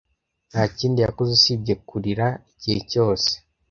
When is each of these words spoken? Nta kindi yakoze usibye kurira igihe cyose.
Nta 0.51 0.63
kindi 0.77 0.97
yakoze 1.05 1.29
usibye 1.37 1.73
kurira 1.87 2.27
igihe 2.53 2.79
cyose. 2.91 3.31